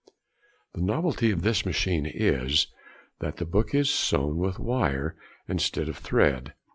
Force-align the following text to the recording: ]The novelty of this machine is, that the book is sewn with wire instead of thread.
]The 0.73 0.81
novelty 0.81 1.29
of 1.29 1.43
this 1.43 1.63
machine 1.63 2.07
is, 2.07 2.65
that 3.19 3.37
the 3.37 3.45
book 3.45 3.75
is 3.75 3.91
sewn 3.91 4.37
with 4.37 4.57
wire 4.57 5.15
instead 5.47 5.87
of 5.87 5.99
thread. 5.99 6.55